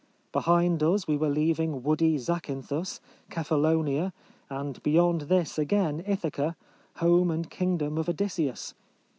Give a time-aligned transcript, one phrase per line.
[0.31, 4.13] Behind us we were leaving woody Zacynthus, Kephal lonia,
[4.49, 6.55] and beyond this again Ithaca,
[6.95, 8.73] home and kingdom of Odysseus.